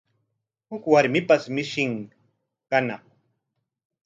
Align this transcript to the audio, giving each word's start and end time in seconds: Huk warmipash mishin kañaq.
Huk 0.69 0.83
warmipash 0.91 1.47
mishin 1.55 1.93
kañaq. 2.69 3.03